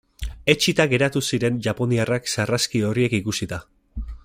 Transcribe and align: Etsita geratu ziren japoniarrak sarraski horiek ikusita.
Etsita 0.53 0.85
geratu 0.93 1.21
ziren 1.27 1.59
japoniarrak 1.67 2.33
sarraski 2.37 2.83
horiek 2.89 3.17
ikusita. 3.21 3.61